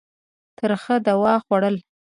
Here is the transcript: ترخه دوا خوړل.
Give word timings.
ترخه 0.57 0.95
دوا 1.07 1.33
خوړل. 1.45 1.75